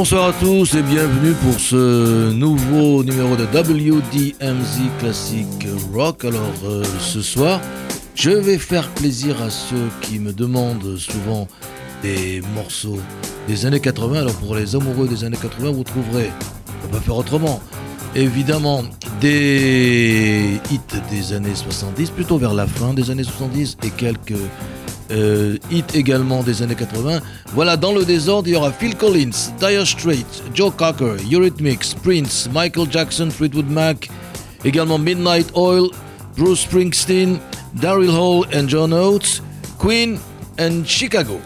Bonsoir 0.00 0.28
à 0.28 0.32
tous 0.32 0.76
et 0.76 0.82
bienvenue 0.82 1.34
pour 1.34 1.60
ce 1.60 2.32
nouveau 2.32 3.04
numéro 3.04 3.36
de 3.36 3.44
WDMZ 3.44 4.80
Classic 4.98 5.46
Rock. 5.92 6.24
Alors 6.24 6.40
euh, 6.64 6.82
ce 6.98 7.20
soir, 7.20 7.60
je 8.14 8.30
vais 8.30 8.56
faire 8.56 8.88
plaisir 8.94 9.42
à 9.42 9.50
ceux 9.50 9.90
qui 10.00 10.18
me 10.18 10.32
demandent 10.32 10.96
souvent 10.96 11.46
des 12.02 12.40
morceaux 12.54 12.98
des 13.46 13.66
années 13.66 13.78
80. 13.78 14.20
Alors 14.20 14.34
pour 14.36 14.54
les 14.54 14.74
amoureux 14.74 15.06
des 15.06 15.22
années 15.22 15.36
80, 15.36 15.70
vous 15.70 15.84
trouverez, 15.84 16.30
on 16.88 16.94
va 16.94 17.00
faire 17.02 17.16
autrement, 17.16 17.60
évidemment 18.16 18.84
des 19.20 20.62
hits 20.70 20.80
des 21.10 21.34
années 21.34 21.54
70, 21.54 22.08
plutôt 22.08 22.38
vers 22.38 22.54
la 22.54 22.66
fin 22.66 22.94
des 22.94 23.10
années 23.10 23.22
70 23.22 23.76
et 23.82 23.90
quelques 23.90 24.32
euh, 25.10 25.56
hit 25.70 25.94
également 25.94 26.42
des 26.42 26.62
années 26.62 26.74
80. 26.74 27.20
Voilà, 27.54 27.76
dans 27.76 27.92
le 27.92 28.04
désordre, 28.04 28.48
il 28.48 28.52
y 28.52 28.56
aura 28.56 28.72
Phil 28.72 28.96
Collins, 28.96 29.52
Dire 29.58 29.86
Straits, 29.86 30.42
Joe 30.54 30.72
Cocker, 30.76 31.16
Eurythmics, 31.30 31.96
Prince, 32.02 32.48
Michael 32.52 32.90
Jackson, 32.90 33.28
Fleetwood 33.30 33.70
Mac, 33.70 34.08
également 34.64 34.98
Midnight 34.98 35.50
Oil, 35.54 35.88
Bruce 36.36 36.60
Springsteen, 36.60 37.38
Daryl 37.74 38.10
Hall 38.10 38.46
and 38.54 38.68
John 38.68 38.92
Oates, 38.92 39.42
Queen 39.78 40.18
and 40.58 40.84
Chicago. 40.86 41.40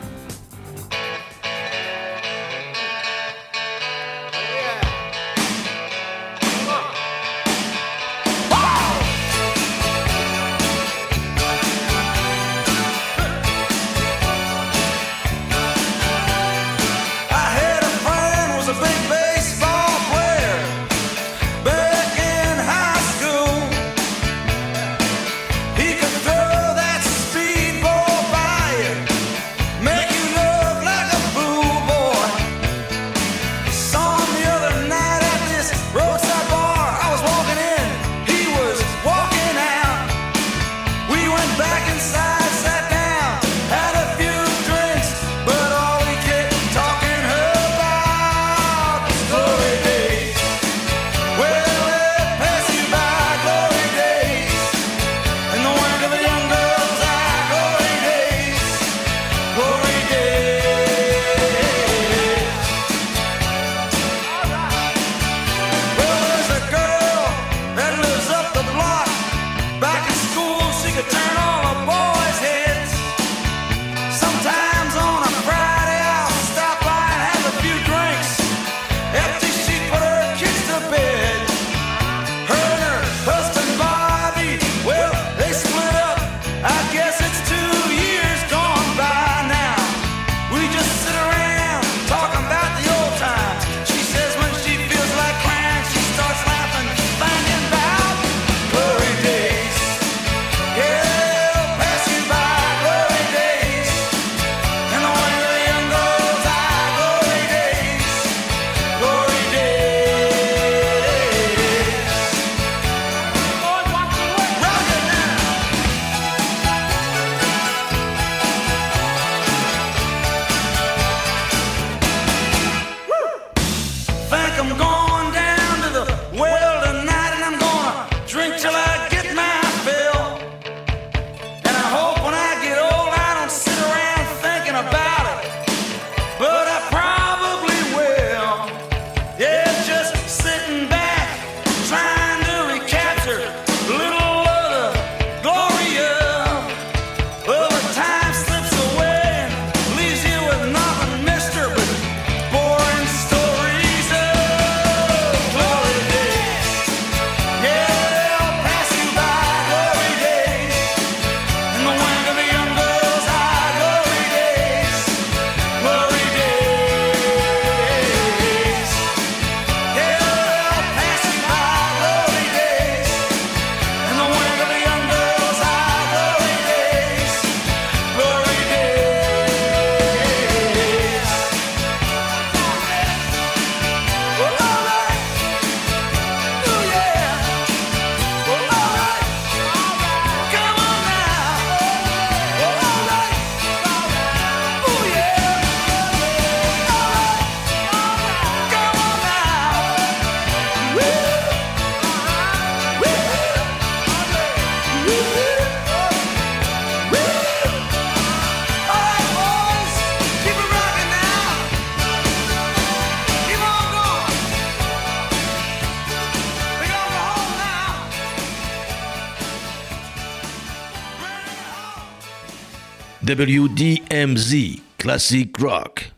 WDMZ 223.24 224.82
Classic 224.98 225.58
Rock. 225.58 226.13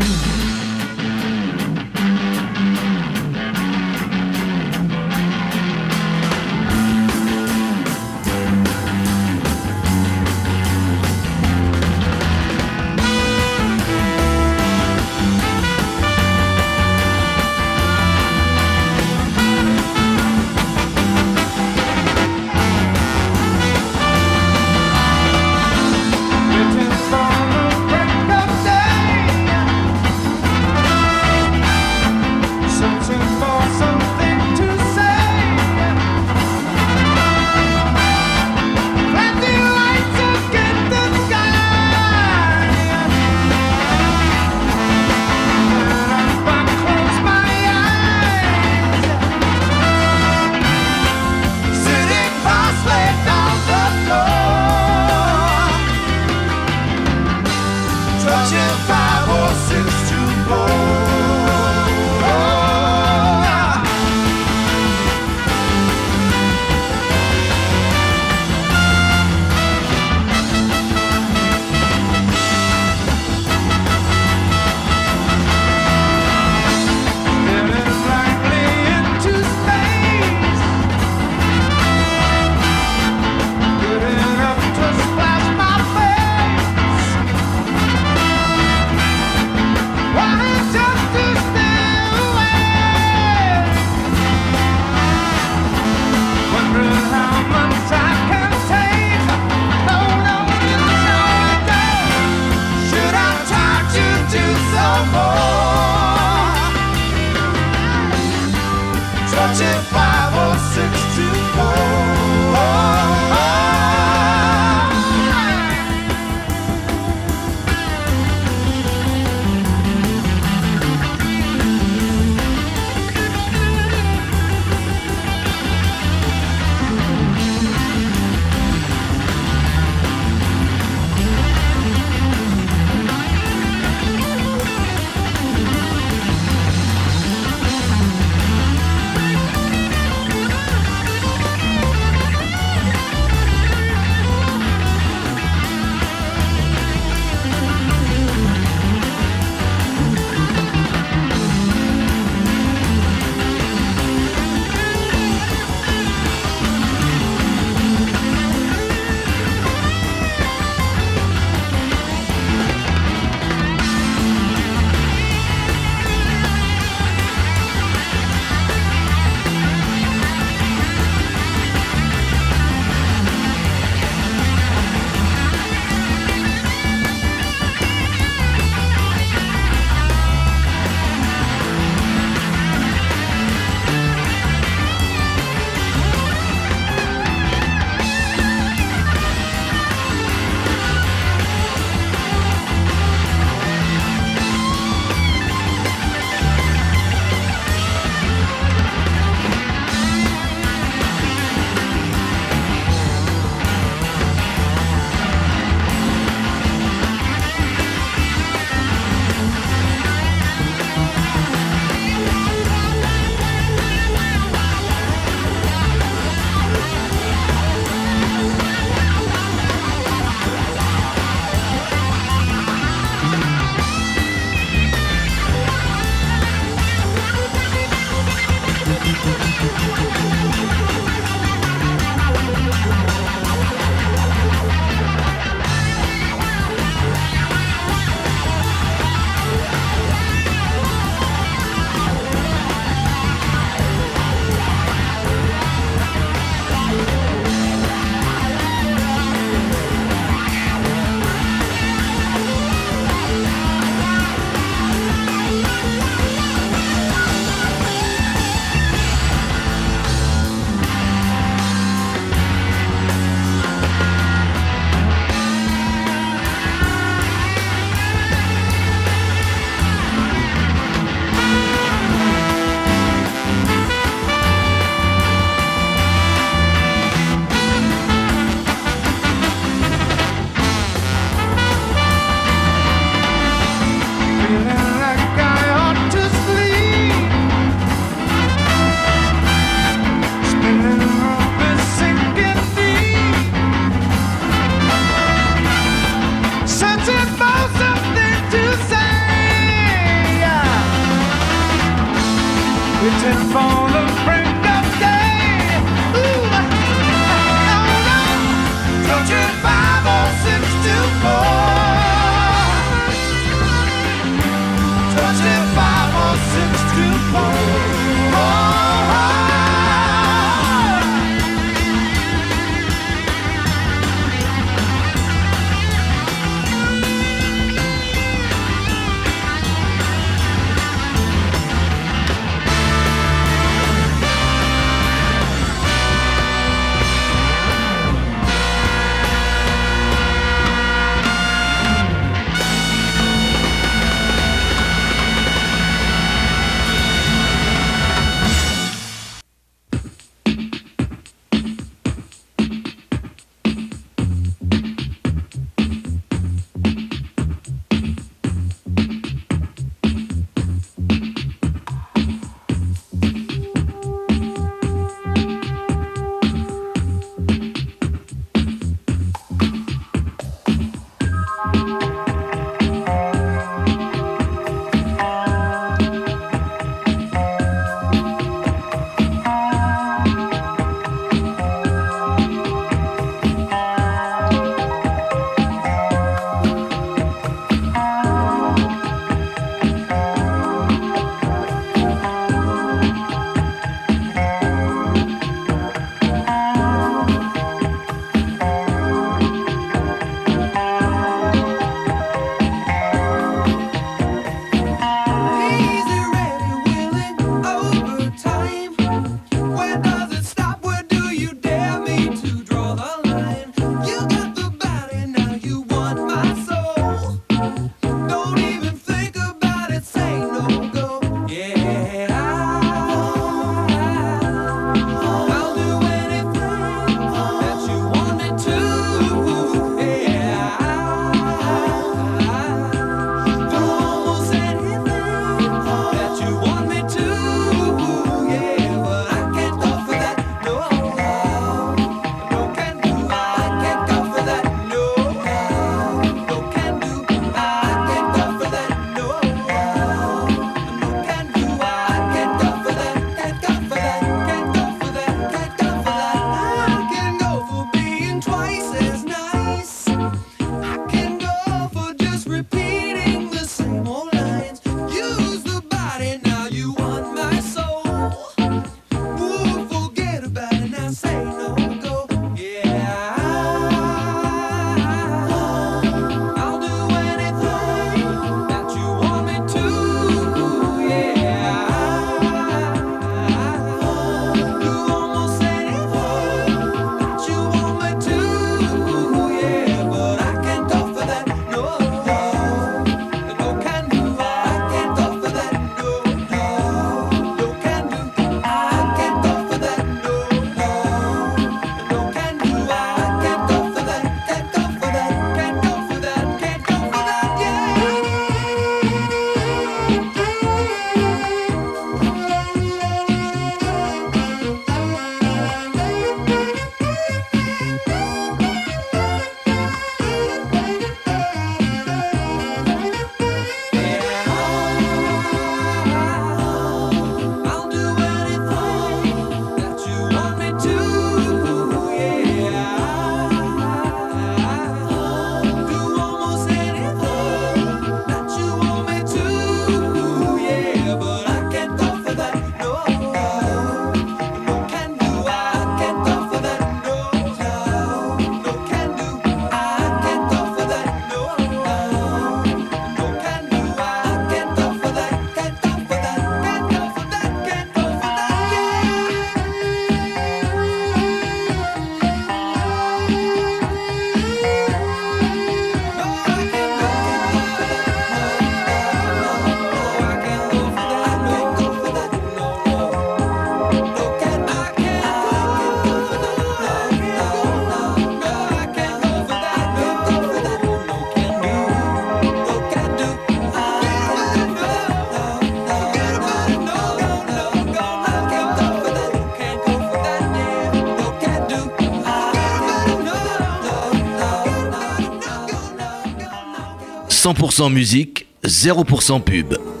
100% 597.61 597.89
musique, 597.91 598.47
0% 598.65 599.39
pub. 599.39 600.00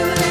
to 0.00 0.29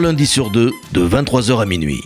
Un 0.00 0.04
lundi 0.04 0.26
sur 0.26 0.50
deux, 0.50 0.72
de 0.92 1.06
23h 1.06 1.60
à 1.60 1.66
minuit. 1.66 2.00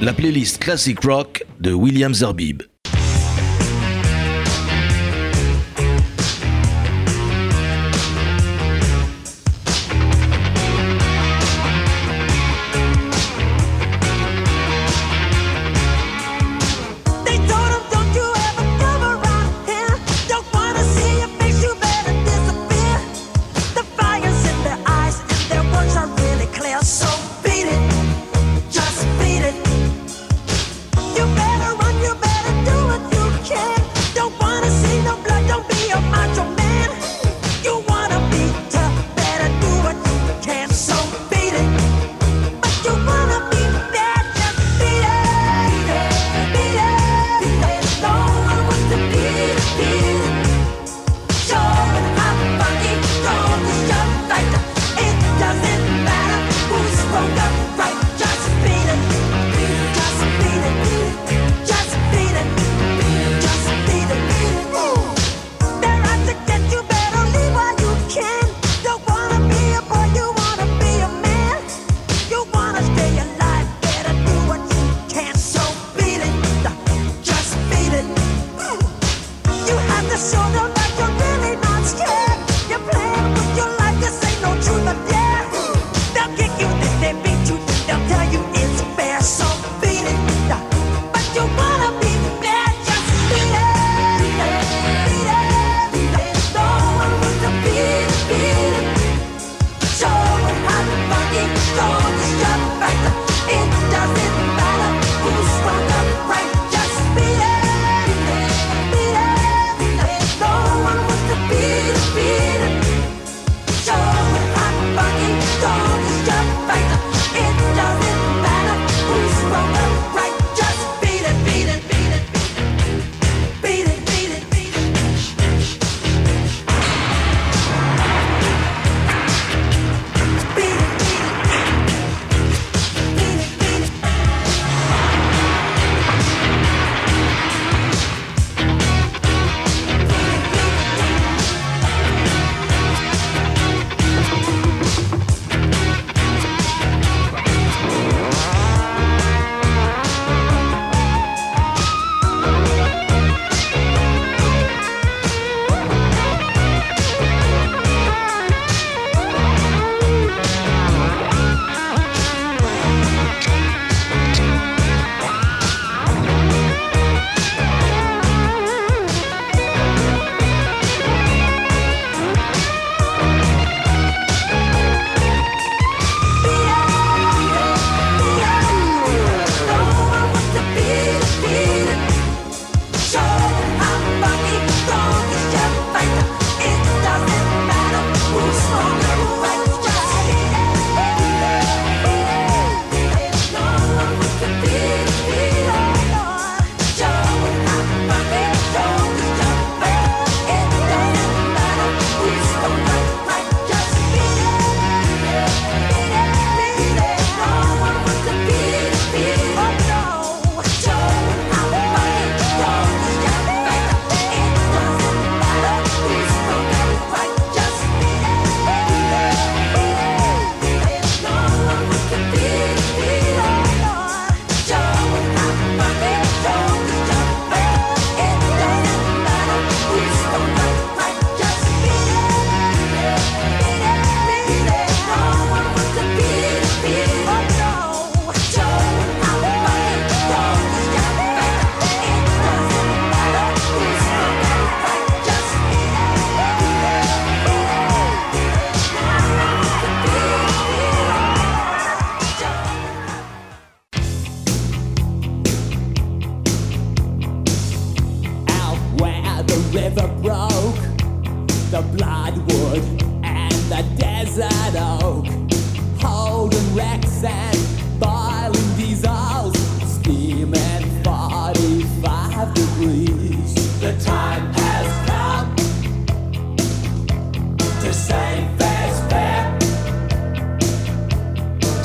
La 0.00 0.14
playlist 0.14 0.62
Classic 0.62 0.98
Rock 1.04 1.44
de 1.58 1.74
William 1.74 2.14
Zerbib. 2.14 2.69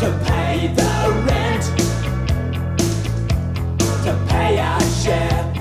to 0.05 0.11
pay 0.23 0.67
the 0.67 1.23
rent, 1.25 1.63
to 4.03 4.13
pay 4.29 4.59
our 4.59 4.81
share. 5.01 5.53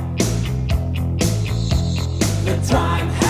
The 2.45 2.57
time 2.69 3.24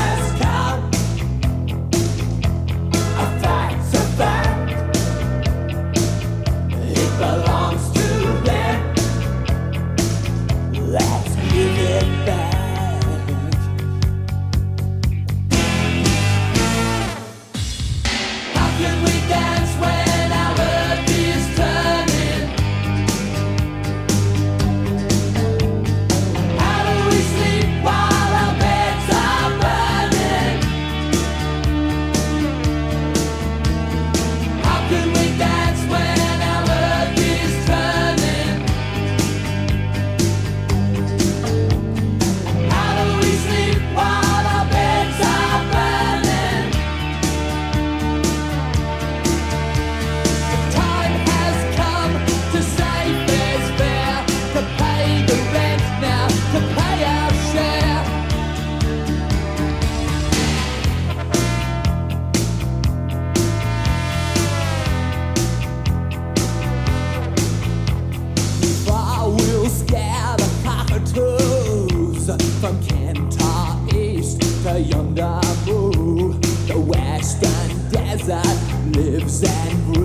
and 79.43 79.97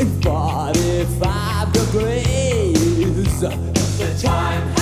in 0.00 0.22
45 0.22 1.72
degrees. 1.72 3.40
The 3.40 4.18
time 4.22 4.81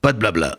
pas 0.00 0.12
de 0.14 0.18
blabla. 0.18 0.58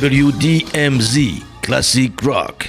WDMZ 0.00 1.44
Classic 1.60 2.22
Rock. 2.22 2.68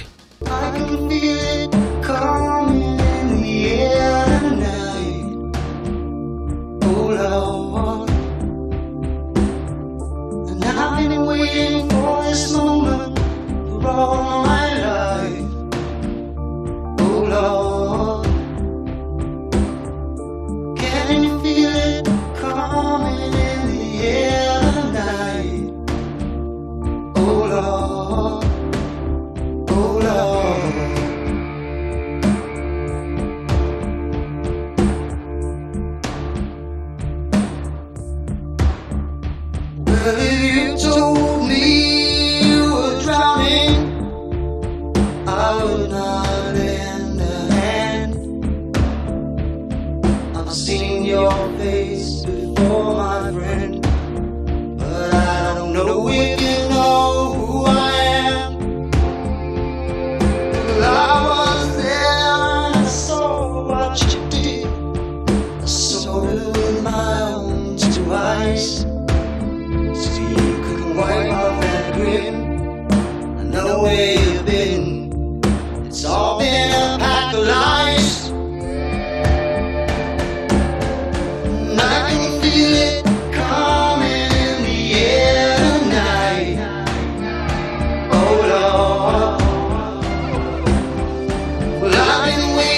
driving 92.34 92.50
away. 92.52 92.71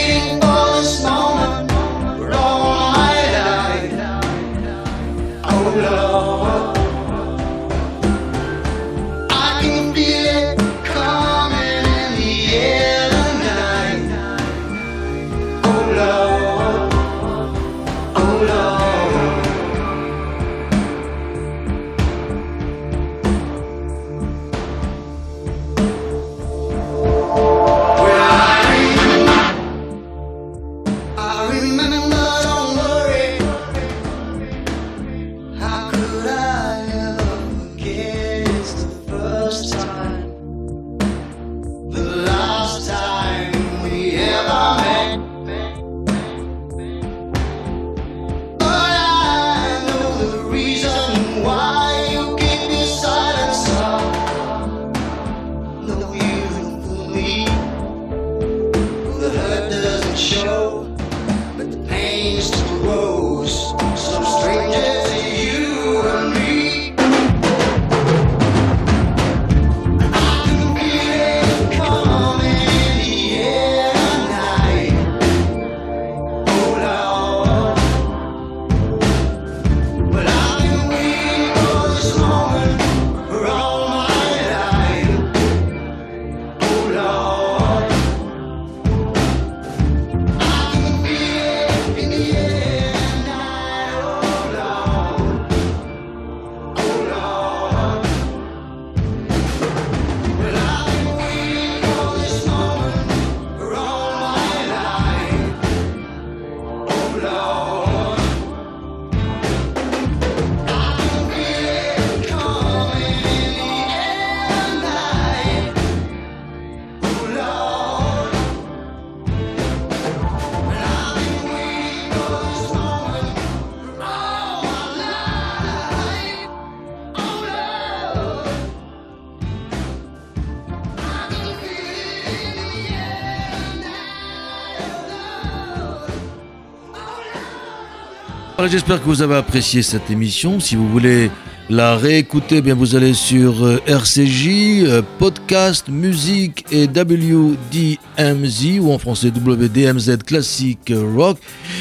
J'espère 138.70 139.00
que 139.00 139.06
vous 139.06 139.20
avez 139.20 139.36
apprécié 139.36 139.82
cette 139.82 140.10
émission. 140.10 140.58
Si 140.58 140.74
vous 140.74 140.88
voulez 140.88 141.30
la 141.68 141.96
réécouter, 141.96 142.56
eh 142.58 142.62
bien 142.62 142.74
vous 142.74 142.96
allez 142.96 143.12
sur 143.12 143.62
euh, 143.64 143.78
RCJ, 143.86 144.84
euh, 144.84 145.02
podcast, 145.18 145.88
musique 145.88 146.64
et 146.70 146.86
WDMZ 146.86 148.78
ou 148.80 148.90
en 148.90 148.98
français 148.98 149.28
WDMZ 149.28 150.16
Classic 150.24 150.78
rock. 151.14 151.36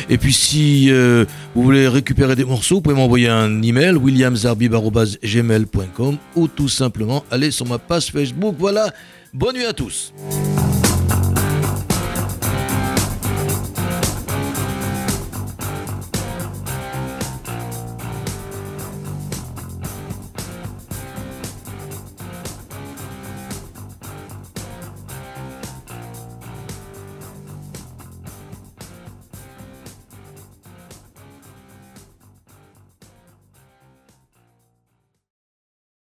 Et 0.09 0.17
puis 0.17 0.33
si 0.33 0.91
euh, 0.91 1.23
vous 1.55 1.63
voulez 1.63 1.87
récupérer 1.87 2.35
des 2.35 2.43
morceaux, 2.43 2.75
vous 2.75 2.81
pouvez 2.81 2.95
m'envoyer 2.95 3.29
un 3.29 3.61
email 3.61 3.95
williamzarbi@gmail.com 3.95 6.17
ou 6.35 6.49
tout 6.49 6.69
simplement 6.69 7.23
aller 7.31 7.51
sur 7.51 7.65
ma 7.65 7.77
page 7.77 8.07
Facebook. 8.07 8.55
Voilà, 8.59 8.91
bonne 9.33 9.55
nuit 9.55 9.65
à 9.65 9.71
tous. 9.73 10.13